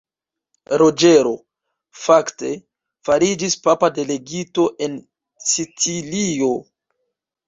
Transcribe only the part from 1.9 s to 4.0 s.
fakte, fariĝis papa